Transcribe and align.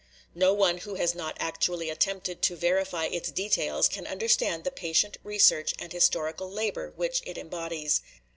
"No 0.33 0.51
one 0.51 0.79
who 0.79 0.95
has 0.95 1.13
not 1.13 1.37
actually 1.39 1.87
attempted 1.91 2.41
to 2.41 2.55
verify 2.55 3.05
its 3.05 3.29
details 3.29 3.87
can 3.87 4.07
understand 4.07 4.63
the 4.63 4.71
patient 4.71 5.17
research 5.23 5.75
and 5.77 5.93
historical 5.93 6.49
labor 6.49 6.91
which 6.95 7.21
it 7.23 7.37
embodies. 7.37 8.01